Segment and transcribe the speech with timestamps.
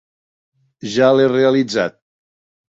[0.93, 2.01] Ja l'he realitzat.